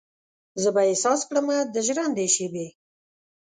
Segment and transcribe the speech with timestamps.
[0.61, 2.67] زه به احساس کړمه د ژرندې شیبې